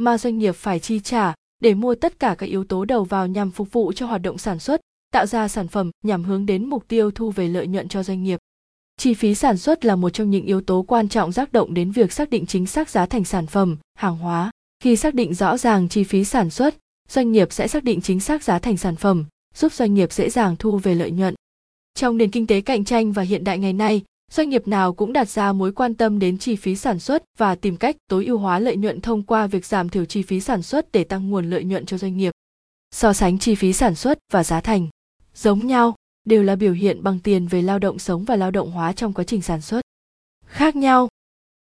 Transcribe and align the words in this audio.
mà 0.00 0.18
doanh 0.18 0.38
nghiệp 0.38 0.52
phải 0.52 0.78
chi 0.78 1.00
trả 1.00 1.34
để 1.62 1.74
mua 1.74 1.94
tất 1.94 2.18
cả 2.18 2.34
các 2.38 2.46
yếu 2.46 2.64
tố 2.64 2.84
đầu 2.84 3.04
vào 3.04 3.26
nhằm 3.26 3.50
phục 3.50 3.72
vụ 3.72 3.92
cho 3.92 4.06
hoạt 4.06 4.22
động 4.22 4.38
sản 4.38 4.58
xuất, 4.58 4.80
tạo 5.12 5.26
ra 5.26 5.48
sản 5.48 5.68
phẩm 5.68 5.90
nhằm 6.04 6.24
hướng 6.24 6.46
đến 6.46 6.66
mục 6.66 6.88
tiêu 6.88 7.10
thu 7.10 7.30
về 7.30 7.48
lợi 7.48 7.66
nhuận 7.66 7.88
cho 7.88 8.02
doanh 8.02 8.22
nghiệp. 8.22 8.38
Chi 8.96 9.14
phí 9.14 9.34
sản 9.34 9.58
xuất 9.58 9.84
là 9.84 9.96
một 9.96 10.10
trong 10.10 10.30
những 10.30 10.46
yếu 10.46 10.60
tố 10.60 10.82
quan 10.88 11.08
trọng 11.08 11.32
tác 11.32 11.52
động 11.52 11.74
đến 11.74 11.90
việc 11.90 12.12
xác 12.12 12.30
định 12.30 12.46
chính 12.46 12.66
xác 12.66 12.90
giá 12.90 13.06
thành 13.06 13.24
sản 13.24 13.46
phẩm, 13.46 13.76
hàng 13.94 14.16
hóa. 14.16 14.50
Khi 14.82 14.96
xác 14.96 15.14
định 15.14 15.34
rõ 15.34 15.56
ràng 15.56 15.88
chi 15.88 16.04
phí 16.04 16.24
sản 16.24 16.50
xuất, 16.50 16.74
doanh 17.08 17.32
nghiệp 17.32 17.52
sẽ 17.52 17.68
xác 17.68 17.84
định 17.84 18.00
chính 18.00 18.20
xác 18.20 18.42
giá 18.42 18.58
thành 18.58 18.76
sản 18.76 18.96
phẩm, 18.96 19.24
giúp 19.54 19.72
doanh 19.72 19.94
nghiệp 19.94 20.12
dễ 20.12 20.30
dàng 20.30 20.56
thu 20.58 20.78
về 20.78 20.94
lợi 20.94 21.10
nhuận. 21.10 21.34
Trong 21.94 22.16
nền 22.16 22.30
kinh 22.30 22.46
tế 22.46 22.60
cạnh 22.60 22.84
tranh 22.84 23.12
và 23.12 23.22
hiện 23.22 23.44
đại 23.44 23.58
ngày 23.58 23.72
nay, 23.72 24.02
doanh 24.30 24.48
nghiệp 24.48 24.68
nào 24.68 24.92
cũng 24.92 25.12
đặt 25.12 25.28
ra 25.28 25.52
mối 25.52 25.72
quan 25.72 25.94
tâm 25.94 26.18
đến 26.18 26.38
chi 26.38 26.56
phí 26.56 26.76
sản 26.76 26.98
xuất 26.98 27.22
và 27.38 27.54
tìm 27.54 27.76
cách 27.76 27.96
tối 28.08 28.26
ưu 28.26 28.38
hóa 28.38 28.58
lợi 28.58 28.76
nhuận 28.76 29.00
thông 29.00 29.22
qua 29.22 29.46
việc 29.46 29.66
giảm 29.66 29.88
thiểu 29.88 30.04
chi 30.04 30.22
phí 30.22 30.40
sản 30.40 30.62
xuất 30.62 30.92
để 30.92 31.04
tăng 31.04 31.30
nguồn 31.30 31.50
lợi 31.50 31.64
nhuận 31.64 31.86
cho 31.86 31.98
doanh 31.98 32.16
nghiệp. 32.16 32.32
So 32.90 33.12
sánh 33.12 33.38
chi 33.38 33.54
phí 33.54 33.72
sản 33.72 33.94
xuất 33.94 34.18
và 34.32 34.44
giá 34.44 34.60
thành 34.60 34.88
giống 35.34 35.66
nhau 35.66 35.94
đều 36.24 36.42
là 36.42 36.56
biểu 36.56 36.72
hiện 36.72 37.02
bằng 37.02 37.18
tiền 37.18 37.46
về 37.46 37.62
lao 37.62 37.78
động 37.78 37.98
sống 37.98 38.24
và 38.24 38.36
lao 38.36 38.50
động 38.50 38.70
hóa 38.70 38.92
trong 38.92 39.12
quá 39.12 39.24
trình 39.24 39.42
sản 39.42 39.60
xuất. 39.60 39.80
Khác 40.46 40.76
nhau 40.76 41.08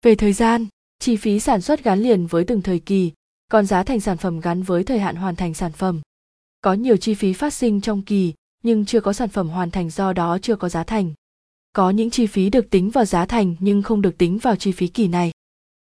về 0.03 0.15
thời 0.15 0.33
gian, 0.33 0.67
chi 0.99 1.17
phí 1.17 1.41
sản 1.41 1.61
xuất 1.61 1.85
gắn 1.85 2.01
liền 2.03 2.27
với 2.27 2.45
từng 2.45 2.63
thời 2.63 2.79
kỳ, 2.79 3.13
còn 3.49 3.67
giá 3.67 3.83
thành 3.83 4.01
sản 4.01 4.17
phẩm 4.17 4.41
gắn 4.41 4.63
với 4.63 4.85
thời 4.85 4.99
hạn 4.99 5.17
hoàn 5.17 5.37
thành 5.37 5.55
sản 5.55 5.73
phẩm. 5.73 6.01
Có 6.61 6.73
nhiều 6.73 6.97
chi 6.97 7.15
phí 7.15 7.33
phát 7.33 7.55
sinh 7.55 7.81
trong 7.81 8.03
kỳ, 8.03 8.33
nhưng 8.63 8.85
chưa 8.85 9.01
có 9.01 9.13
sản 9.13 9.29
phẩm 9.29 9.49
hoàn 9.49 9.71
thành 9.71 9.91
do 9.91 10.13
đó 10.13 10.39
chưa 10.43 10.57
có 10.57 10.69
giá 10.69 10.85
thành. 10.85 11.13
Có 11.77 11.91
những 11.91 12.11
chi 12.11 12.27
phí 12.27 12.51
được 12.51 12.71
tính 12.71 12.91
vào 12.91 13.05
giá 13.05 13.27
thành 13.27 13.55
nhưng 13.61 13.83
không 13.83 14.03
được 14.03 14.19
tính 14.19 14.39
vào 14.39 14.57
chi 14.57 14.73
phí 14.73 14.87
kỳ 14.87 15.09
này. 15.09 15.31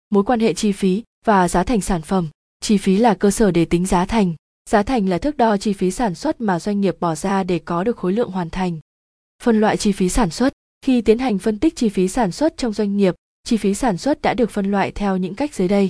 Mối 0.09 0.23
quan 0.23 0.39
hệ 0.39 0.53
chi 0.53 0.71
phí 0.71 1.03
và 1.25 1.47
giá 1.47 1.63
thành 1.63 1.81
sản 1.81 2.01
phẩm, 2.01 2.29
chi 2.59 2.77
phí 2.77 2.97
là 2.97 3.13
cơ 3.13 3.31
sở 3.31 3.51
để 3.51 3.65
tính 3.65 3.85
giá 3.85 4.05
thành, 4.05 4.35
giá 4.69 4.83
thành 4.83 5.09
là 5.09 5.17
thước 5.17 5.37
đo 5.37 5.57
chi 5.57 5.73
phí 5.73 5.91
sản 5.91 6.15
xuất 6.15 6.41
mà 6.41 6.59
doanh 6.59 6.81
nghiệp 6.81 6.95
bỏ 6.99 7.15
ra 7.15 7.43
để 7.43 7.59
có 7.59 7.83
được 7.83 7.97
khối 7.97 8.13
lượng 8.13 8.31
hoàn 8.31 8.49
thành. 8.49 8.79
Phân 9.43 9.59
loại 9.59 9.77
chi 9.77 9.91
phí 9.91 10.09
sản 10.09 10.29
xuất, 10.29 10.53
khi 10.81 11.01
tiến 11.01 11.19
hành 11.19 11.37
phân 11.39 11.59
tích 11.59 11.75
chi 11.75 11.89
phí 11.89 12.07
sản 12.07 12.31
xuất 12.31 12.57
trong 12.57 12.73
doanh 12.73 12.97
nghiệp, 12.97 13.15
chi 13.43 13.57
phí 13.57 13.73
sản 13.73 13.97
xuất 13.97 14.21
đã 14.21 14.33
được 14.33 14.51
phân 14.51 14.71
loại 14.71 14.91
theo 14.91 15.17
những 15.17 15.35
cách 15.35 15.55
dưới 15.55 15.67
đây. 15.67 15.89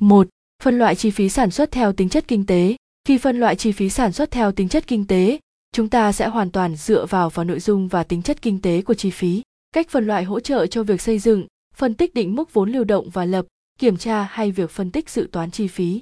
1. 0.00 0.28
Phân 0.62 0.78
loại 0.78 0.94
chi 0.94 1.10
phí 1.10 1.28
sản 1.28 1.50
xuất 1.50 1.70
theo 1.70 1.92
tính 1.92 2.08
chất 2.08 2.28
kinh 2.28 2.46
tế. 2.46 2.76
Khi 3.04 3.18
phân 3.18 3.40
loại 3.40 3.56
chi 3.56 3.72
phí 3.72 3.90
sản 3.90 4.12
xuất 4.12 4.30
theo 4.30 4.52
tính 4.52 4.68
chất 4.68 4.86
kinh 4.86 5.06
tế, 5.06 5.38
chúng 5.72 5.88
ta 5.88 6.12
sẽ 6.12 6.28
hoàn 6.28 6.50
toàn 6.50 6.76
dựa 6.76 7.06
vào 7.06 7.30
vào 7.30 7.44
nội 7.44 7.60
dung 7.60 7.88
và 7.88 8.04
tính 8.04 8.22
chất 8.22 8.42
kinh 8.42 8.60
tế 8.62 8.82
của 8.82 8.94
chi 8.94 9.10
phí. 9.10 9.42
Cách 9.72 9.88
phân 9.90 10.06
loại 10.06 10.24
hỗ 10.24 10.40
trợ 10.40 10.66
cho 10.66 10.82
việc 10.82 11.00
xây 11.00 11.18
dựng, 11.18 11.46
phân 11.74 11.94
tích 11.94 12.14
định 12.14 12.34
mức 12.34 12.52
vốn 12.52 12.72
lưu 12.72 12.84
động 12.84 13.10
và 13.10 13.24
lập, 13.24 13.46
kiểm 13.78 13.96
tra 13.96 14.22
hay 14.22 14.50
việc 14.50 14.70
phân 14.70 14.90
tích 14.90 15.10
dự 15.10 15.28
toán 15.32 15.50
chi 15.50 15.68
phí. 15.68 16.00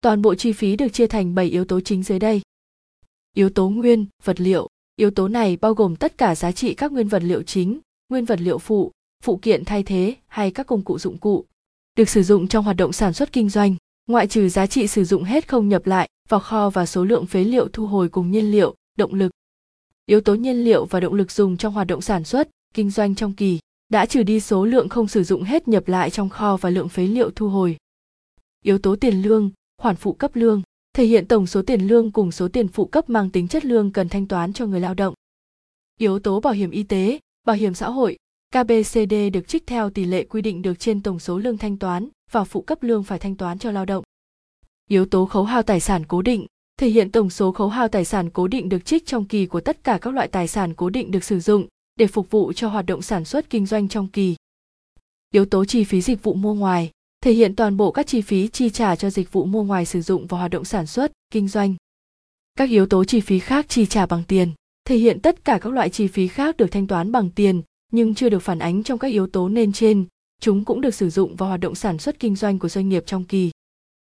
Toàn 0.00 0.22
bộ 0.22 0.34
chi 0.34 0.52
phí 0.52 0.76
được 0.76 0.88
chia 0.88 1.06
thành 1.06 1.34
7 1.34 1.46
yếu 1.46 1.64
tố 1.64 1.80
chính 1.80 2.02
dưới 2.02 2.18
đây. 2.18 2.40
Yếu 3.36 3.50
tố 3.50 3.68
nguyên, 3.68 4.06
vật 4.24 4.40
liệu. 4.40 4.68
Yếu 4.96 5.10
tố 5.10 5.28
này 5.28 5.56
bao 5.56 5.74
gồm 5.74 5.96
tất 5.96 6.18
cả 6.18 6.34
giá 6.34 6.52
trị 6.52 6.74
các 6.74 6.92
nguyên 6.92 7.08
vật 7.08 7.22
liệu 7.22 7.42
chính, 7.42 7.80
nguyên 8.08 8.24
vật 8.24 8.40
liệu 8.40 8.58
phụ 8.58 8.92
phụ 9.24 9.36
kiện 9.36 9.64
thay 9.64 9.82
thế 9.82 10.14
hay 10.26 10.50
các 10.50 10.66
công 10.66 10.84
cụ 10.84 10.98
dụng 10.98 11.18
cụ, 11.18 11.44
được 11.96 12.08
sử 12.08 12.22
dụng 12.22 12.48
trong 12.48 12.64
hoạt 12.64 12.76
động 12.76 12.92
sản 12.92 13.12
xuất 13.12 13.32
kinh 13.32 13.48
doanh. 13.48 13.76
Ngoại 14.06 14.26
trừ 14.26 14.48
giá 14.48 14.66
trị 14.66 14.86
sử 14.86 15.04
dụng 15.04 15.24
hết 15.24 15.48
không 15.48 15.68
nhập 15.68 15.86
lại 15.86 16.08
vào 16.28 16.40
kho 16.40 16.70
và 16.70 16.86
số 16.86 17.04
lượng 17.04 17.26
phế 17.26 17.44
liệu 17.44 17.68
thu 17.68 17.86
hồi 17.86 18.08
cùng 18.08 18.30
nhiên 18.30 18.50
liệu 18.50 18.74
động 19.00 19.14
lực. 19.14 19.32
Yếu 20.06 20.20
tố 20.20 20.34
nhiên 20.34 20.64
liệu 20.64 20.84
và 20.84 21.00
động 21.00 21.14
lực 21.14 21.30
dùng 21.30 21.56
trong 21.56 21.74
hoạt 21.74 21.86
động 21.86 22.00
sản 22.00 22.24
xuất, 22.24 22.48
kinh 22.74 22.90
doanh 22.90 23.14
trong 23.14 23.32
kỳ, 23.32 23.58
đã 23.88 24.06
trừ 24.06 24.22
đi 24.22 24.40
số 24.40 24.64
lượng 24.64 24.88
không 24.88 25.08
sử 25.08 25.24
dụng 25.24 25.42
hết 25.42 25.68
nhập 25.68 25.88
lại 25.88 26.10
trong 26.10 26.28
kho 26.28 26.56
và 26.56 26.70
lượng 26.70 26.88
phế 26.88 27.06
liệu 27.06 27.30
thu 27.30 27.48
hồi. 27.48 27.76
Yếu 28.64 28.78
tố 28.78 28.96
tiền 28.96 29.22
lương, 29.22 29.50
khoản 29.82 29.96
phụ 29.96 30.12
cấp 30.12 30.30
lương, 30.34 30.62
thể 30.92 31.04
hiện 31.04 31.26
tổng 31.26 31.46
số 31.46 31.62
tiền 31.62 31.80
lương 31.86 32.10
cùng 32.12 32.32
số 32.32 32.48
tiền 32.48 32.68
phụ 32.68 32.84
cấp 32.84 33.10
mang 33.10 33.30
tính 33.30 33.48
chất 33.48 33.64
lương 33.64 33.92
cần 33.92 34.08
thanh 34.08 34.26
toán 34.26 34.52
cho 34.52 34.66
người 34.66 34.80
lao 34.80 34.94
động. 34.94 35.14
Yếu 35.98 36.18
tố 36.18 36.40
bảo 36.40 36.52
hiểm 36.52 36.70
y 36.70 36.82
tế, 36.82 37.18
bảo 37.46 37.56
hiểm 37.56 37.74
xã 37.74 37.90
hội 37.90 38.16
KBCD 38.54 39.14
được 39.32 39.48
trích 39.48 39.66
theo 39.66 39.90
tỷ 39.90 40.04
lệ 40.04 40.24
quy 40.24 40.42
định 40.42 40.62
được 40.62 40.78
trên 40.78 41.02
tổng 41.02 41.18
số 41.18 41.38
lương 41.38 41.58
thanh 41.58 41.76
toán 41.76 42.08
và 42.30 42.44
phụ 42.44 42.62
cấp 42.62 42.82
lương 42.82 43.02
phải 43.04 43.18
thanh 43.18 43.36
toán 43.36 43.58
cho 43.58 43.70
lao 43.70 43.84
động. 43.84 44.04
Yếu 44.88 45.06
tố 45.06 45.26
khấu 45.26 45.44
hao 45.44 45.62
tài 45.62 45.80
sản 45.80 46.04
cố 46.08 46.22
định 46.22 46.46
thể 46.80 46.88
hiện 46.88 47.12
tổng 47.12 47.30
số 47.30 47.52
khấu 47.52 47.68
hao 47.68 47.88
tài 47.88 48.04
sản 48.04 48.30
cố 48.30 48.48
định 48.48 48.68
được 48.68 48.84
trích 48.84 49.06
trong 49.06 49.24
kỳ 49.24 49.46
của 49.46 49.60
tất 49.60 49.84
cả 49.84 49.98
các 50.00 50.14
loại 50.14 50.28
tài 50.28 50.48
sản 50.48 50.74
cố 50.74 50.90
định 50.90 51.10
được 51.10 51.24
sử 51.24 51.40
dụng 51.40 51.66
để 51.96 52.06
phục 52.06 52.30
vụ 52.30 52.52
cho 52.52 52.68
hoạt 52.68 52.86
động 52.86 53.02
sản 53.02 53.24
xuất 53.24 53.50
kinh 53.50 53.66
doanh 53.66 53.88
trong 53.88 54.08
kỳ. 54.08 54.36
Yếu 55.34 55.44
tố 55.44 55.64
chi 55.64 55.84
phí 55.84 56.00
dịch 56.00 56.22
vụ 56.22 56.34
mua 56.34 56.54
ngoài 56.54 56.90
thể 57.20 57.32
hiện 57.32 57.56
toàn 57.56 57.76
bộ 57.76 57.92
các 57.92 58.06
chi 58.06 58.20
phí 58.20 58.48
chi 58.48 58.70
trả 58.70 58.96
cho 58.96 59.10
dịch 59.10 59.32
vụ 59.32 59.44
mua 59.44 59.62
ngoài 59.62 59.86
sử 59.86 60.02
dụng 60.02 60.26
vào 60.26 60.38
hoạt 60.38 60.50
động 60.50 60.64
sản 60.64 60.86
xuất, 60.86 61.12
kinh 61.32 61.48
doanh. 61.48 61.74
Các 62.56 62.70
yếu 62.70 62.86
tố 62.86 63.04
chi 63.04 63.20
phí 63.20 63.38
khác 63.38 63.66
chi 63.68 63.86
trả 63.86 64.06
bằng 64.06 64.22
tiền 64.28 64.50
thể 64.84 64.96
hiện 64.96 65.20
tất 65.20 65.44
cả 65.44 65.58
các 65.58 65.72
loại 65.72 65.90
chi 65.90 66.06
phí 66.06 66.28
khác 66.28 66.56
được 66.56 66.70
thanh 66.70 66.86
toán 66.86 67.12
bằng 67.12 67.30
tiền 67.30 67.62
nhưng 67.92 68.14
chưa 68.14 68.28
được 68.28 68.42
phản 68.42 68.58
ánh 68.58 68.82
trong 68.82 68.98
các 68.98 69.08
yếu 69.08 69.26
tố 69.26 69.48
nêu 69.48 69.66
trên, 69.74 70.06
chúng 70.40 70.64
cũng 70.64 70.80
được 70.80 70.94
sử 70.94 71.10
dụng 71.10 71.36
vào 71.36 71.48
hoạt 71.48 71.60
động 71.60 71.74
sản 71.74 71.98
xuất 71.98 72.18
kinh 72.18 72.36
doanh 72.36 72.58
của 72.58 72.68
doanh 72.68 72.88
nghiệp 72.88 73.02
trong 73.06 73.24
kỳ. 73.24 73.50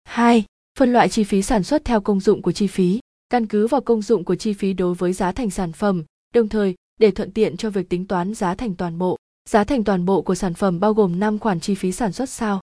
2 0.05 0.45
phân 0.79 0.93
loại 0.93 1.09
chi 1.09 1.25
phí 1.25 1.43
sản 1.43 1.63
xuất 1.63 1.85
theo 1.85 2.01
công 2.01 2.21
dụng 2.21 2.43
của 2.43 2.53
chi 2.53 2.67
phí, 2.67 3.01
căn 3.29 3.47
cứ 3.47 3.67
vào 3.67 3.81
công 3.81 4.03
dụng 4.03 4.25
của 4.25 4.35
chi 4.35 4.53
phí 4.53 4.73
đối 4.73 4.95
với 4.95 5.13
giá 5.13 5.33
thành 5.33 5.51
sản 5.51 5.73
phẩm, 5.73 6.05
đồng 6.35 6.49
thời 6.49 6.75
để 7.01 7.11
thuận 7.11 7.33
tiện 7.33 7.57
cho 7.57 7.71
việc 7.71 7.89
tính 7.89 8.07
toán 8.07 8.35
giá 8.35 8.55
thành 8.55 8.75
toàn 8.75 8.99
bộ. 8.99 9.17
Giá 9.49 9.65
thành 9.65 9.85
toàn 9.85 10.05
bộ 10.05 10.23
của 10.23 10.35
sản 10.35 10.55
phẩm 10.55 10.81
bao 10.81 10.95
gồm 10.95 11.21
5 11.21 11.39
khoản 11.39 11.61
chi 11.61 11.75
phí 11.75 11.93
sản 11.93 12.13
xuất 12.13 12.29
sau 12.29 12.61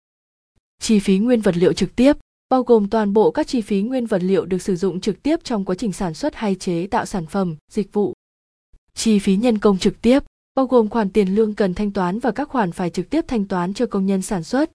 chi 0.79 0.99
phí 0.99 1.17
nguyên 1.17 1.41
vật 1.41 1.57
liệu 1.57 1.73
trực 1.73 1.95
tiếp, 1.95 2.13
bao 2.49 2.63
gồm 2.63 2.89
toàn 2.89 3.13
bộ 3.13 3.31
các 3.31 3.47
chi 3.47 3.61
phí 3.61 3.81
nguyên 3.81 4.05
vật 4.05 4.23
liệu 4.23 4.45
được 4.45 4.61
sử 4.61 4.75
dụng 4.75 5.01
trực 5.01 5.23
tiếp 5.23 5.39
trong 5.43 5.65
quá 5.65 5.75
trình 5.75 5.93
sản 5.93 6.13
xuất 6.13 6.35
hay 6.35 6.55
chế 6.55 6.87
tạo 6.87 7.05
sản 7.05 7.25
phẩm, 7.25 7.55
dịch 7.71 7.93
vụ. 7.93 8.13
Chi 8.93 9.19
phí 9.19 9.35
nhân 9.35 9.57
công 9.57 9.77
trực 9.77 10.01
tiếp, 10.01 10.23
bao 10.55 10.67
gồm 10.67 10.89
khoản 10.89 11.09
tiền 11.09 11.35
lương 11.35 11.55
cần 11.55 11.73
thanh 11.73 11.91
toán 11.91 12.19
và 12.19 12.31
các 12.31 12.49
khoản 12.49 12.71
phải 12.71 12.89
trực 12.89 13.09
tiếp 13.09 13.25
thanh 13.27 13.45
toán 13.45 13.73
cho 13.73 13.85
công 13.85 14.05
nhân 14.05 14.21
sản 14.21 14.43
xuất 14.43 14.71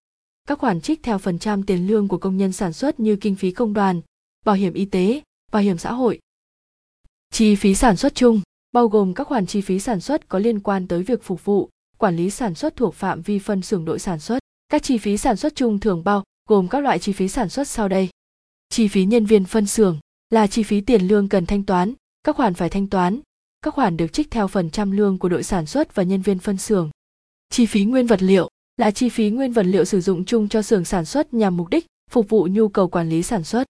các 0.48 0.58
khoản 0.58 0.80
trích 0.80 1.02
theo 1.02 1.18
phần 1.18 1.38
trăm 1.38 1.62
tiền 1.62 1.86
lương 1.86 2.08
của 2.08 2.18
công 2.18 2.36
nhân 2.36 2.52
sản 2.52 2.72
xuất 2.72 3.00
như 3.00 3.16
kinh 3.16 3.36
phí 3.36 3.50
công 3.50 3.72
đoàn, 3.72 4.00
bảo 4.44 4.54
hiểm 4.54 4.72
y 4.74 4.84
tế, 4.84 5.22
bảo 5.52 5.62
hiểm 5.62 5.78
xã 5.78 5.92
hội. 5.92 6.18
Chi 7.30 7.56
phí 7.56 7.74
sản 7.74 7.96
xuất 7.96 8.14
chung 8.14 8.40
bao 8.72 8.88
gồm 8.88 9.14
các 9.14 9.26
khoản 9.26 9.46
chi 9.46 9.60
phí 9.60 9.78
sản 9.78 10.00
xuất 10.00 10.28
có 10.28 10.38
liên 10.38 10.60
quan 10.60 10.88
tới 10.88 11.02
việc 11.02 11.22
phục 11.22 11.44
vụ, 11.44 11.70
quản 11.98 12.16
lý 12.16 12.30
sản 12.30 12.54
xuất 12.54 12.76
thuộc 12.76 12.94
phạm 12.94 13.22
vi 13.22 13.38
phân 13.38 13.62
xưởng 13.62 13.84
đội 13.84 13.98
sản 13.98 14.20
xuất. 14.20 14.38
Các 14.68 14.82
chi 14.82 14.98
phí 14.98 15.16
sản 15.16 15.36
xuất 15.36 15.54
chung 15.54 15.80
thường 15.80 16.04
bao 16.04 16.22
gồm 16.48 16.68
các 16.68 16.80
loại 16.80 16.98
chi 16.98 17.12
phí 17.12 17.28
sản 17.28 17.48
xuất 17.48 17.68
sau 17.68 17.88
đây. 17.88 18.08
Chi 18.68 18.88
phí 18.88 19.04
nhân 19.04 19.26
viên 19.26 19.44
phân 19.44 19.66
xưởng 19.66 19.98
là 20.30 20.46
chi 20.46 20.62
phí 20.62 20.80
tiền 20.80 21.08
lương 21.08 21.28
cần 21.28 21.46
thanh 21.46 21.64
toán, 21.64 21.94
các 22.24 22.36
khoản 22.36 22.54
phải 22.54 22.68
thanh 22.68 22.86
toán, 22.86 23.20
các 23.62 23.74
khoản 23.74 23.96
được 23.96 24.12
trích 24.12 24.30
theo 24.30 24.48
phần 24.48 24.70
trăm 24.70 24.90
lương 24.90 25.18
của 25.18 25.28
đội 25.28 25.42
sản 25.42 25.66
xuất 25.66 25.94
và 25.94 26.02
nhân 26.02 26.22
viên 26.22 26.38
phân 26.38 26.56
xưởng. 26.56 26.90
Chi 27.50 27.66
phí 27.66 27.84
nguyên 27.84 28.06
vật 28.06 28.22
liệu 28.22 28.48
là 28.76 28.90
chi 28.90 29.08
phí 29.08 29.30
nguyên 29.30 29.52
vật 29.52 29.62
liệu 29.62 29.84
sử 29.84 30.00
dụng 30.00 30.24
chung 30.24 30.48
cho 30.48 30.62
xưởng 30.62 30.84
sản 30.84 31.04
xuất 31.04 31.34
nhằm 31.34 31.56
mục 31.56 31.68
đích 31.70 31.86
phục 32.10 32.28
vụ 32.28 32.48
nhu 32.50 32.68
cầu 32.68 32.88
quản 32.88 33.08
lý 33.08 33.22
sản 33.22 33.44
xuất. 33.44 33.66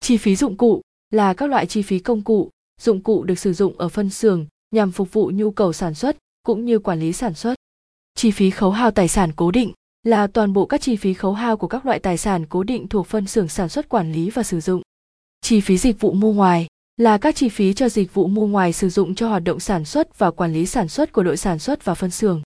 Chi 0.00 0.16
phí 0.16 0.36
dụng 0.36 0.56
cụ 0.56 0.82
là 1.10 1.34
các 1.34 1.50
loại 1.50 1.66
chi 1.66 1.82
phí 1.82 1.98
công 1.98 2.22
cụ, 2.22 2.50
dụng 2.80 3.02
cụ 3.02 3.24
được 3.24 3.38
sử 3.38 3.52
dụng 3.52 3.78
ở 3.78 3.88
phân 3.88 4.10
xưởng 4.10 4.46
nhằm 4.70 4.92
phục 4.92 5.12
vụ 5.12 5.30
nhu 5.34 5.50
cầu 5.50 5.72
sản 5.72 5.94
xuất 5.94 6.16
cũng 6.42 6.64
như 6.64 6.78
quản 6.78 7.00
lý 7.00 7.12
sản 7.12 7.34
xuất. 7.34 7.54
Chi 8.14 8.30
phí 8.30 8.50
khấu 8.50 8.70
hao 8.70 8.90
tài 8.90 9.08
sản 9.08 9.32
cố 9.36 9.50
định 9.50 9.72
là 10.02 10.26
toàn 10.26 10.52
bộ 10.52 10.66
các 10.66 10.80
chi 10.80 10.96
phí 10.96 11.14
khấu 11.14 11.32
hao 11.32 11.56
của 11.56 11.66
các 11.66 11.86
loại 11.86 11.98
tài 11.98 12.16
sản 12.16 12.46
cố 12.46 12.62
định 12.62 12.88
thuộc 12.88 13.06
phân 13.06 13.26
xưởng 13.26 13.48
sản 13.48 13.68
xuất 13.68 13.88
quản 13.88 14.12
lý 14.12 14.30
và 14.30 14.42
sử 14.42 14.60
dụng. 14.60 14.82
Chi 15.40 15.60
phí 15.60 15.78
dịch 15.78 16.00
vụ 16.00 16.12
mua 16.12 16.32
ngoài 16.32 16.66
là 16.96 17.18
các 17.18 17.36
chi 17.36 17.48
phí 17.48 17.74
cho 17.74 17.88
dịch 17.88 18.14
vụ 18.14 18.26
mua 18.26 18.46
ngoài 18.46 18.72
sử 18.72 18.88
dụng 18.88 19.14
cho 19.14 19.28
hoạt 19.28 19.44
động 19.44 19.60
sản 19.60 19.84
xuất 19.84 20.18
và 20.18 20.30
quản 20.30 20.52
lý 20.52 20.66
sản 20.66 20.88
xuất 20.88 21.12
của 21.12 21.22
đội 21.22 21.36
sản 21.36 21.58
xuất 21.58 21.84
và 21.84 21.94
phân 21.94 22.10
xưởng 22.10 22.42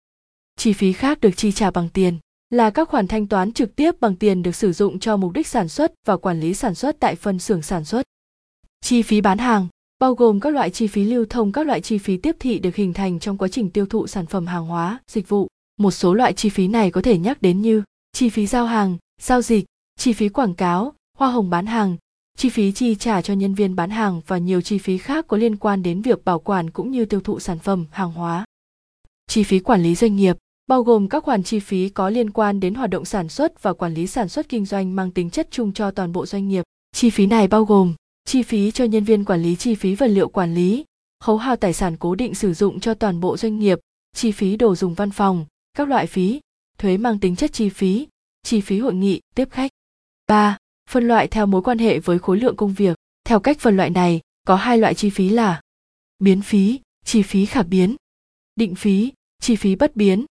chi 0.56 0.72
phí 0.72 0.92
khác 0.92 1.20
được 1.20 1.30
chi 1.36 1.52
trả 1.52 1.70
bằng 1.70 1.88
tiền 1.88 2.18
là 2.50 2.70
các 2.70 2.88
khoản 2.88 3.06
thanh 3.06 3.26
toán 3.26 3.52
trực 3.52 3.76
tiếp 3.76 4.00
bằng 4.00 4.16
tiền 4.16 4.42
được 4.42 4.56
sử 4.56 4.72
dụng 4.72 4.98
cho 4.98 5.16
mục 5.16 5.32
đích 5.32 5.46
sản 5.46 5.68
xuất 5.68 5.92
và 6.06 6.16
quản 6.16 6.40
lý 6.40 6.54
sản 6.54 6.74
xuất 6.74 6.96
tại 7.00 7.16
phân 7.16 7.38
xưởng 7.38 7.62
sản 7.62 7.84
xuất. 7.84 8.02
Chi 8.80 9.02
phí 9.02 9.20
bán 9.20 9.38
hàng 9.38 9.68
bao 9.98 10.14
gồm 10.14 10.40
các 10.40 10.50
loại 10.50 10.70
chi 10.70 10.86
phí 10.86 11.04
lưu 11.04 11.26
thông 11.30 11.52
các 11.52 11.66
loại 11.66 11.80
chi 11.80 11.98
phí 11.98 12.16
tiếp 12.16 12.36
thị 12.38 12.58
được 12.58 12.76
hình 12.76 12.92
thành 12.92 13.18
trong 13.18 13.38
quá 13.38 13.48
trình 13.48 13.70
tiêu 13.70 13.86
thụ 13.86 14.06
sản 14.06 14.26
phẩm 14.26 14.46
hàng 14.46 14.66
hóa, 14.66 14.98
dịch 15.06 15.28
vụ. 15.28 15.48
Một 15.76 15.90
số 15.90 16.14
loại 16.14 16.32
chi 16.32 16.48
phí 16.48 16.68
này 16.68 16.90
có 16.90 17.02
thể 17.02 17.18
nhắc 17.18 17.42
đến 17.42 17.62
như 17.62 17.82
chi 18.12 18.28
phí 18.28 18.46
giao 18.46 18.66
hàng, 18.66 18.96
giao 19.22 19.42
dịch, 19.42 19.64
chi 19.98 20.12
phí 20.12 20.28
quảng 20.28 20.54
cáo, 20.54 20.92
hoa 21.18 21.30
hồng 21.30 21.50
bán 21.50 21.66
hàng, 21.66 21.96
chi 22.38 22.48
phí 22.48 22.72
chi 22.72 22.94
trả 22.94 23.22
cho 23.22 23.34
nhân 23.34 23.54
viên 23.54 23.76
bán 23.76 23.90
hàng 23.90 24.20
và 24.26 24.38
nhiều 24.38 24.60
chi 24.60 24.78
phí 24.78 24.98
khác 24.98 25.26
có 25.28 25.36
liên 25.36 25.56
quan 25.56 25.82
đến 25.82 26.02
việc 26.02 26.24
bảo 26.24 26.38
quản 26.38 26.70
cũng 26.70 26.90
như 26.90 27.04
tiêu 27.04 27.20
thụ 27.20 27.40
sản 27.40 27.58
phẩm, 27.58 27.86
hàng 27.90 28.12
hóa. 28.12 28.44
Chi 29.26 29.42
phí 29.42 29.58
quản 29.58 29.82
lý 29.82 29.94
doanh 29.94 30.16
nghiệp 30.16 30.36
bao 30.66 30.82
gồm 30.82 31.08
các 31.08 31.24
khoản 31.24 31.42
chi 31.42 31.60
phí 31.60 31.88
có 31.88 32.10
liên 32.10 32.30
quan 32.30 32.60
đến 32.60 32.74
hoạt 32.74 32.90
động 32.90 33.04
sản 33.04 33.28
xuất 33.28 33.62
và 33.62 33.72
quản 33.72 33.94
lý 33.94 34.06
sản 34.06 34.28
xuất 34.28 34.48
kinh 34.48 34.66
doanh 34.66 34.96
mang 34.96 35.10
tính 35.10 35.30
chất 35.30 35.48
chung 35.50 35.72
cho 35.72 35.90
toàn 35.90 36.12
bộ 36.12 36.26
doanh 36.26 36.48
nghiệp. 36.48 36.64
Chi 36.92 37.10
phí 37.10 37.26
này 37.26 37.48
bao 37.48 37.64
gồm 37.64 37.94
chi 38.24 38.42
phí 38.42 38.70
cho 38.70 38.84
nhân 38.84 39.04
viên 39.04 39.24
quản 39.24 39.42
lý 39.42 39.56
chi 39.56 39.74
phí 39.74 39.94
vật 39.94 40.06
liệu 40.06 40.28
quản 40.28 40.54
lý, 40.54 40.84
khấu 41.20 41.36
hao 41.36 41.56
tài 41.56 41.72
sản 41.72 41.96
cố 41.96 42.14
định 42.14 42.34
sử 42.34 42.54
dụng 42.54 42.80
cho 42.80 42.94
toàn 42.94 43.20
bộ 43.20 43.36
doanh 43.36 43.58
nghiệp, 43.58 43.78
chi 44.16 44.32
phí 44.32 44.56
đồ 44.56 44.74
dùng 44.74 44.94
văn 44.94 45.10
phòng, 45.10 45.46
các 45.76 45.88
loại 45.88 46.06
phí, 46.06 46.40
thuế 46.78 46.96
mang 46.96 47.18
tính 47.18 47.36
chất 47.36 47.52
chi 47.52 47.68
phí, 47.68 48.08
chi 48.42 48.60
phí 48.60 48.78
hội 48.78 48.94
nghị, 48.94 49.20
tiếp 49.34 49.48
khách. 49.50 49.70
3. 50.26 50.56
phân 50.90 51.08
loại 51.08 51.28
theo 51.28 51.46
mối 51.46 51.62
quan 51.62 51.78
hệ 51.78 51.98
với 51.98 52.18
khối 52.18 52.38
lượng 52.38 52.56
công 52.56 52.72
việc 52.72 52.96
theo 53.24 53.40
cách 53.40 53.58
phân 53.60 53.76
loại 53.76 53.90
này 53.90 54.20
có 54.46 54.56
hai 54.56 54.78
loại 54.78 54.94
chi 54.94 55.10
phí 55.10 55.28
là 55.28 55.60
biến 56.18 56.42
phí 56.42 56.80
chi 57.04 57.22
phí 57.22 57.46
khả 57.46 57.62
biến 57.62 57.96
định 58.56 58.74
phí 58.74 59.12
chi 59.40 59.56
phí 59.56 59.76
bất 59.76 59.96
biến 59.96 60.24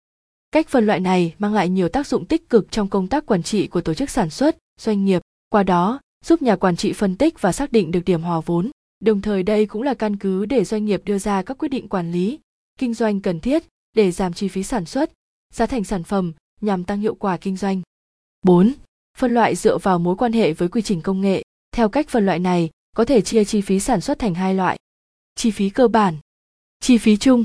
cách 0.51 0.69
phân 0.69 0.87
loại 0.87 1.01
này 1.01 1.35
mang 1.39 1.55
lại 1.55 1.69
nhiều 1.69 1.89
tác 1.89 2.07
dụng 2.07 2.27
tích 2.27 2.49
cực 2.49 2.71
trong 2.71 2.89
công 2.89 3.09
tác 3.09 3.27
quản 3.27 3.43
trị 3.43 3.67
của 3.67 3.81
tổ 3.81 3.95
chức 3.95 4.11
sản 4.11 4.31
xuất 4.31 4.57
doanh 4.81 5.05
nghiệp 5.05 5.23
qua 5.49 5.63
đó 5.63 6.01
giúp 6.25 6.43
nhà 6.43 6.57
quản 6.57 6.77
trị 6.77 6.93
phân 6.93 7.17
tích 7.17 7.41
và 7.41 7.53
xác 7.53 7.73
định 7.73 7.91
được 7.91 8.01
điểm 8.07 8.23
hòa 8.23 8.41
vốn 8.47 8.71
đồng 9.01 9.21
thời 9.21 9.43
đây 9.43 9.67
cũng 9.67 9.83
là 9.83 9.95
căn 9.95 10.17
cứ 10.17 10.47
để 10.47 10.65
doanh 10.65 10.85
nghiệp 10.85 11.03
đưa 11.05 11.19
ra 11.19 11.43
các 11.43 11.59
quyết 11.59 11.69
định 11.69 11.89
quản 11.89 12.13
lý 12.13 12.39
kinh 12.79 12.95
doanh 12.95 13.21
cần 13.21 13.41
thiết 13.41 13.63
để 13.93 14.11
giảm 14.11 14.33
chi 14.33 14.49
phí 14.49 14.63
sản 14.63 14.85
xuất 14.85 15.13
giá 15.55 15.67
thành 15.67 15.85
sản 15.85 16.03
phẩm 16.03 16.33
nhằm 16.61 16.85
tăng 16.85 17.01
hiệu 17.01 17.15
quả 17.15 17.37
kinh 17.37 17.57
doanh 17.57 17.83
4. 18.43 18.73
Phân 19.19 19.35
loại 19.35 19.57
dựa 19.57 19.79
vào 19.79 19.99
mối 19.99 20.17
quan 20.17 20.33
hệ 20.33 20.53
với 20.53 20.69
quy 20.69 20.83
trình 20.83 21.03
công 21.03 21.21
nghệ. 21.21 21.43
Theo 21.73 21.89
cách 21.89 22.09
phân 22.09 22.27
loại 22.27 22.39
này, 22.39 22.71
có 22.97 23.05
thể 23.05 23.21
chia 23.21 23.45
chi 23.45 23.61
phí 23.61 23.81
sản 23.81 24.01
xuất 24.01 24.19
thành 24.19 24.35
hai 24.35 24.55
loại. 24.55 24.79
Chi 25.35 25.51
phí 25.51 25.71
cơ 25.71 25.89
bản, 25.89 26.17
chi 26.81 26.99
phí 26.99 27.17
chung. 27.17 27.45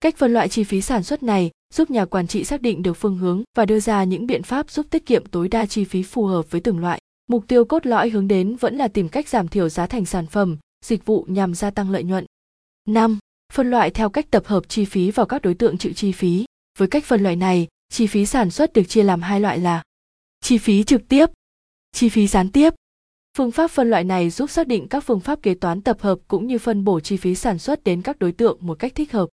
Cách 0.00 0.16
phân 0.16 0.32
loại 0.32 0.48
chi 0.48 0.64
phí 0.64 0.80
sản 0.80 1.02
xuất 1.02 1.22
này 1.22 1.50
giúp 1.74 1.90
nhà 1.90 2.04
quản 2.04 2.26
trị 2.26 2.44
xác 2.44 2.62
định 2.62 2.82
được 2.82 2.94
phương 2.94 3.18
hướng 3.18 3.42
và 3.56 3.66
đưa 3.66 3.80
ra 3.80 4.04
những 4.04 4.26
biện 4.26 4.42
pháp 4.42 4.70
giúp 4.70 4.86
tiết 4.90 5.06
kiệm 5.06 5.26
tối 5.26 5.48
đa 5.48 5.66
chi 5.66 5.84
phí 5.84 6.02
phù 6.02 6.26
hợp 6.26 6.50
với 6.50 6.60
từng 6.60 6.78
loại. 6.78 7.00
Mục 7.26 7.44
tiêu 7.48 7.64
cốt 7.64 7.86
lõi 7.86 8.10
hướng 8.10 8.28
đến 8.28 8.56
vẫn 8.56 8.76
là 8.76 8.88
tìm 8.88 9.08
cách 9.08 9.28
giảm 9.28 9.48
thiểu 9.48 9.68
giá 9.68 9.86
thành 9.86 10.04
sản 10.04 10.26
phẩm, 10.26 10.56
dịch 10.84 11.06
vụ 11.06 11.26
nhằm 11.28 11.54
gia 11.54 11.70
tăng 11.70 11.90
lợi 11.90 12.04
nhuận. 12.04 12.24
5. 12.88 13.18
Phân 13.52 13.70
loại 13.70 13.90
theo 13.90 14.10
cách 14.10 14.30
tập 14.30 14.46
hợp 14.46 14.68
chi 14.68 14.84
phí 14.84 15.10
vào 15.10 15.26
các 15.26 15.42
đối 15.42 15.54
tượng 15.54 15.78
chịu 15.78 15.92
chi 15.92 16.12
phí. 16.12 16.44
Với 16.78 16.88
cách 16.88 17.04
phân 17.04 17.22
loại 17.22 17.36
này, 17.36 17.68
chi 17.94 18.06
phí 18.06 18.26
sản 18.26 18.50
xuất 18.50 18.72
được 18.72 18.82
chia 18.88 19.02
làm 19.02 19.22
hai 19.22 19.40
loại 19.40 19.58
là 19.58 19.82
chi 20.40 20.58
phí 20.58 20.84
trực 20.84 21.08
tiếp 21.08 21.26
chi 21.92 22.08
phí 22.08 22.26
gián 22.26 22.50
tiếp 22.50 22.74
phương 23.36 23.50
pháp 23.50 23.70
phân 23.70 23.90
loại 23.90 24.04
này 24.04 24.30
giúp 24.30 24.50
xác 24.50 24.66
định 24.66 24.88
các 24.88 25.04
phương 25.04 25.20
pháp 25.20 25.42
kế 25.42 25.54
toán 25.54 25.80
tập 25.80 25.96
hợp 26.00 26.18
cũng 26.28 26.46
như 26.46 26.58
phân 26.58 26.84
bổ 26.84 27.00
chi 27.00 27.16
phí 27.16 27.34
sản 27.34 27.58
xuất 27.58 27.84
đến 27.84 28.02
các 28.02 28.18
đối 28.18 28.32
tượng 28.32 28.58
một 28.60 28.78
cách 28.78 28.94
thích 28.94 29.12
hợp 29.12 29.28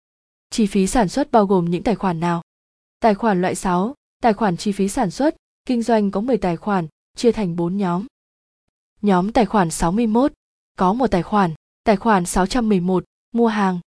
chi 0.50 0.66
phí 0.66 0.86
sản 0.86 1.08
xuất 1.08 1.30
bao 1.30 1.46
gồm 1.46 1.64
những 1.64 1.82
tài 1.82 1.94
khoản 1.94 2.20
nào? 2.20 2.42
Tài 3.00 3.14
khoản 3.14 3.42
loại 3.42 3.54
6, 3.54 3.94
tài 4.22 4.32
khoản 4.32 4.56
chi 4.56 4.72
phí 4.72 4.88
sản 4.88 5.10
xuất 5.10 5.36
kinh 5.66 5.82
doanh 5.82 6.10
có 6.10 6.20
10 6.20 6.38
tài 6.38 6.56
khoản 6.56 6.86
chia 7.16 7.32
thành 7.32 7.56
4 7.56 7.76
nhóm. 7.76 8.06
Nhóm 9.02 9.32
tài 9.32 9.46
khoản 9.46 9.70
61 9.70 10.32
có 10.78 10.92
một 10.92 11.06
tài 11.06 11.22
khoản 11.22 11.54
tài 11.84 11.96
khoản 11.96 12.26
611 12.26 13.04
mua 13.32 13.46
hàng. 13.46 13.80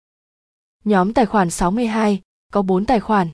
Nhóm 0.83 1.13
tài 1.13 1.25
khoản 1.25 1.49
62 1.49 2.21
có 2.53 2.61
4 2.61 2.85
tài 2.85 2.99
khoản 2.99 3.31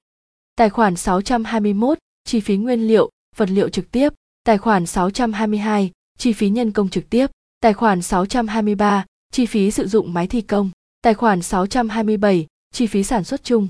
tài 0.55 0.69
khoản 0.69 0.95
621 0.95 1.97
chi 2.23 2.39
phí 2.39 2.57
nguyên 2.57 2.87
liệu 2.87 3.09
vật 3.35 3.49
liệu 3.49 3.69
trực 3.69 3.91
tiếp, 3.91 4.09
tài 4.43 4.57
khoản 4.57 4.85
622, 4.85 5.91
chi 6.17 6.33
phí 6.33 6.49
nhân 6.49 6.71
công 6.71 6.89
trực 6.89 7.09
tiếp, 7.09 7.27
tài 7.59 7.73
khoản 7.73 8.01
623, 8.01 9.05
chi 9.31 9.45
phí 9.45 9.71
sử 9.71 9.87
dụng 9.87 10.13
máy 10.13 10.27
thi 10.27 10.41
công, 10.41 10.71
tài 11.01 11.13
khoản 11.13 11.41
627, 11.41 12.47
chi 12.73 12.87
phí 12.87 13.03
sản 13.03 13.23
xuất 13.23 13.43
chung. 13.43 13.67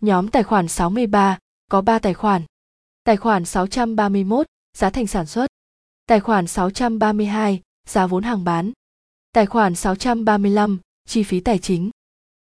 Nhóm 0.00 0.28
tài 0.28 0.42
khoản 0.42 0.68
63 0.68 1.38
có 1.70 1.80
3 1.80 1.98
tài 1.98 2.14
khoản. 2.14 2.42
Tài 3.04 3.16
khoản 3.16 3.44
631, 3.44 4.46
giá 4.76 4.90
thành 4.90 5.06
sản 5.06 5.26
xuất. 5.26 5.46
Tài 6.06 6.20
khoản 6.20 6.46
632, 6.46 7.60
giá 7.86 8.06
vốn 8.06 8.22
hàng 8.22 8.44
bán. 8.44 8.72
Tài 9.32 9.46
khoản 9.46 9.74
635, 9.74 10.80
chi 11.04 11.22
phí 11.22 11.40
tài 11.40 11.58
chính. 11.58 11.90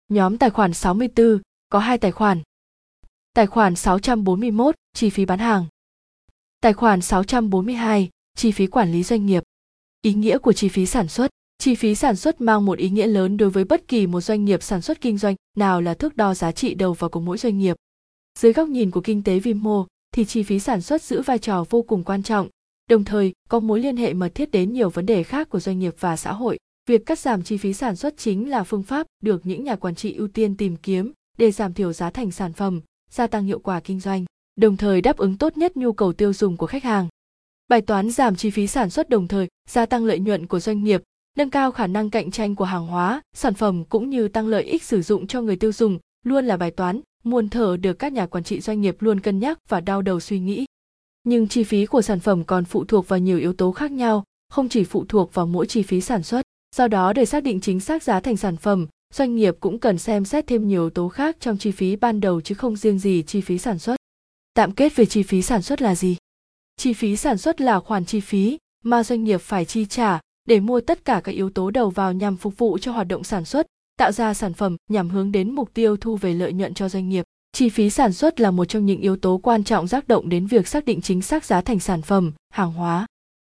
Nhóm 0.09 0.39
tài 0.39 0.51
khoản 0.51 0.75
64 0.75 1.41
có 1.69 1.79
2 1.79 1.99
tài 1.99 2.13
khoản. 2.13 2.43
Tài 3.33 3.47
khoản 3.47 3.77
641, 3.77 4.75
chi 4.93 5.11
phí 5.11 5.25
bán 5.25 5.39
hàng. 5.39 5.67
Tài 6.61 6.73
khoản 6.73 7.01
642, 7.01 8.11
chi 8.35 8.53
phí 8.53 8.67
quản 8.67 8.93
lý 8.93 9.03
doanh 9.03 9.27
nghiệp. 9.27 9.43
Ý 10.03 10.15
nghĩa 10.15 10.39
của 10.39 10.53
chi 10.53 10.69
phí 10.69 10.87
sản 10.87 11.09
xuất 11.09 11.31
Chi 11.61 11.75
phí 11.75 11.95
sản 11.95 12.17
xuất 12.17 12.41
mang 12.41 12.65
một 12.65 12.79
ý 12.79 12.91
nghĩa 12.91 13.07
lớn 13.07 13.37
đối 13.37 13.51
với 13.51 13.65
bất 13.65 13.89
kỳ 13.89 14.07
một 14.07 14.21
doanh 14.21 14.45
nghiệp 14.45 14.63
sản 14.63 14.83
xuất 14.83 15.01
kinh 15.01 15.19
doanh 15.19 15.35
nào 15.57 15.81
là 15.81 15.95
thước 15.95 16.17
đo 16.17 16.35
giá 16.35 16.53
trị 16.53 16.75
đầu 16.75 16.93
vào 16.93 17.11
của 17.11 17.21
mỗi 17.21 17.39
doanh 17.39 17.59
nghiệp. 17.59 17.77
Dưới 18.39 18.53
góc 18.53 18.69
nhìn 18.69 18.91
của 18.91 19.01
kinh 19.01 19.23
tế 19.23 19.39
vi 19.39 19.55
mô, 19.55 19.87
thì 20.15 20.25
chi 20.25 20.43
phí 20.43 20.59
sản 20.59 20.81
xuất 20.81 21.03
giữ 21.03 21.23
vai 21.23 21.39
trò 21.39 21.65
vô 21.71 21.83
cùng 21.83 22.05
quan 22.05 22.23
trọng, 22.23 22.49
đồng 22.91 23.05
thời 23.05 23.33
có 23.49 23.61
mối 23.61 23.81
liên 23.81 23.97
hệ 23.97 24.13
mật 24.13 24.35
thiết 24.35 24.51
đến 24.51 24.73
nhiều 24.73 24.91
vấn 24.91 25.07
đề 25.07 25.23
khác 25.23 25.49
của 25.49 25.61
doanh 25.61 25.79
nghiệp 25.79 25.95
và 26.01 26.17
xã 26.17 26.33
hội. 26.33 26.59
Việc 26.89 27.07
cắt 27.07 27.19
giảm 27.19 27.43
chi 27.43 27.57
phí 27.57 27.73
sản 27.73 27.97
xuất 27.97 28.17
chính 28.17 28.51
là 28.51 28.65
phương 28.65 28.83
pháp 28.83 29.07
được 29.23 29.47
những 29.47 29.65
nhà 29.65 29.77
quản 29.77 29.95
trị 29.95 30.15
ưu 30.15 30.29
tiên 30.29 30.57
tìm 30.57 30.77
kiếm 30.77 31.13
để 31.39 31.51
giảm 31.51 31.75
thiểu 31.75 31.93
giá 31.93 32.11
thành 32.11 32.31
sản 32.31 32.53
phẩm, 32.53 32.81
gia 33.11 33.27
tăng 33.27 33.45
hiệu 33.45 33.59
quả 33.59 33.81
kinh 33.81 34.01
doanh 34.01 34.25
đồng 34.57 34.77
thời 34.77 35.01
đáp 35.01 35.17
ứng 35.17 35.39
tốt 35.39 35.57
nhất 35.57 35.77
nhu 35.77 35.93
cầu 35.93 36.13
tiêu 36.13 36.33
dùng 36.33 36.57
của 36.57 36.67
khách 36.67 36.85
hàng. 36.85 37.09
Bài 37.69 37.81
toán 37.81 38.11
giảm 38.11 38.37
chi 38.37 38.51
phí 38.51 38.67
sản 38.67 38.91
xuất 38.91 39.09
đồng 39.09 39.29
thời 39.29 39.49
gia 39.69 39.87
tăng 39.87 40.05
lợi 40.05 40.19
nhuận 40.19 40.47
của 40.47 40.61
doanh 40.61 40.85
nghiệp, 40.85 41.03
nâng 41.37 41.51
cao 41.51 41.73
khả 41.73 41.87
năng 41.87 42.11
cạnh 42.11 42.31
tranh 42.31 42.55
của 42.55 42.65
hàng 42.65 42.87
hóa, 42.87 43.21
sản 43.33 43.55
phẩm 43.55 43.85
cũng 43.85 44.11
như 44.11 44.29
tăng 44.29 44.47
lợi 44.47 44.65
ích 44.65 44.83
sử 44.83 45.03
dụng 45.03 45.27
cho 45.27 45.41
người 45.43 45.57
tiêu 45.57 45.73
dùng 45.73 45.99
luôn 46.25 46.45
là 46.45 46.57
bài 46.57 46.71
toán 46.71 47.01
muôn 47.25 47.49
thở 47.49 47.77
được 47.77 47.93
các 47.93 48.13
nhà 48.13 48.27
quản 48.27 48.45
trị 48.45 48.61
doanh 48.61 48.81
nghiệp 48.81 48.97
luôn 49.01 49.21
cân 49.21 49.39
nhắc 49.39 49.59
và 49.69 49.81
đau 49.81 50.03
đầu 50.03 50.21
suy 50.21 50.39
nghĩ. 50.39 50.65
Nhưng 51.25 51.49
chi 51.49 51.65
phí 51.65 51.87
của 51.87 52.03
sản 52.03 52.21
phẩm 52.21 52.45
còn 52.45 52.65
phụ 52.65 52.85
thuộc 52.85 53.09
vào 53.09 53.19
nhiều 53.19 53.39
yếu 53.39 53.53
tố 53.53 53.73
khác 53.73 53.93
nhau, 53.93 54.25
không 54.49 54.69
chỉ 54.69 54.85
phụ 54.85 55.05
thuộc 55.09 55.35
vào 55.35 55.47
mỗi 55.47 55.67
chi 55.67 55.83
phí 55.83 56.01
sản 56.01 56.23
xuất. 56.23 56.43
Do 56.77 56.89
đó 56.89 57.13
để 57.13 57.25
xác 57.25 57.43
định 57.43 57.61
chính 57.61 57.81
xác 57.81 58.03
giá 58.03 58.21
thành 58.21 58.37
sản 58.37 58.57
phẩm, 58.57 58.87
doanh 59.15 59.37
nghiệp 59.37 59.57
cũng 59.61 59.79
cần 59.79 59.99
xem 59.99 60.25
xét 60.25 60.47
thêm 60.47 60.69
nhiều 60.69 60.83
yếu 60.83 60.91
tố 60.91 61.09
khác 61.09 61.37
trong 61.41 61.59
chi 61.59 61.71
phí 61.71 61.97
ban 61.97 62.21
đầu 62.21 62.41
chứ 62.41 62.55
không 62.55 62.77
riêng 62.77 62.99
gì 62.99 63.23
chi 63.27 63.41
phí 63.41 63.59
sản 63.59 63.79
xuất 63.79 63.97
tạm 64.55 64.73
kết 64.73 64.97
về 64.97 65.07
chi 65.07 65.23
phí 65.23 65.43
sản 65.43 65.63
xuất 65.63 65.83
là 65.83 65.95
gì 65.95 66.17
chi 66.77 66.93
phí 66.93 67.17
sản 67.17 67.39
xuất 67.39 67.61
là 67.61 67.81
khoản 67.81 68.05
chi 68.05 68.21
phí 68.21 68.59
mà 68.85 69.05
doanh 69.05 69.25
nghiệp 69.25 69.41
phải 69.41 69.65
chi 69.65 69.87
trả 69.87 70.21
để 70.45 70.61
mua 70.61 70.81
tất 70.81 71.05
cả 71.05 71.21
các 71.25 71.33
yếu 71.33 71.51
tố 71.51 71.71
đầu 71.71 71.91
vào 71.91 72.13
nhằm 72.13 72.37
phục 72.37 72.59
vụ 72.59 72.79
cho 72.79 72.93
hoạt 72.93 73.09
động 73.09 73.25
sản 73.25 73.45
xuất, 73.45 73.67
tạo 73.97 74.13
ra 74.13 74.35
sản 74.35 74.53
phẩm 74.53 74.77
nhằm 74.91 75.11
hướng 75.11 75.33
đến 75.33 75.51
mục 75.55 75.75
tiêu 75.75 75.97
thu 75.97 76.17
về 76.17 76.35
lợi 76.35 76.53
nhuận 76.53 76.75
cho 76.75 76.89
doanh 76.89 77.09
nghiệp. 77.09 77.25
Chi 77.53 77.69
phí 77.69 77.91
sản 77.91 78.13
xuất 78.13 78.41
là 78.41 78.51
một 78.51 78.65
trong 78.65 78.87
những 78.87 79.01
yếu 79.01 79.17
tố 79.17 79.41
quan 79.43 79.65
trọng 79.65 79.89
tác 79.89 80.09
động 80.09 80.29
đến 80.29 80.47
việc 80.47 80.69
xác 80.69 80.85
định 80.85 81.01
chính 81.01 81.23
xác 81.23 81.45
giá 81.45 81.61
thành 81.61 81.81
sản 81.81 82.03
phẩm, 82.03 82.33
hàng 82.51 82.73
hóa. 82.73 83.07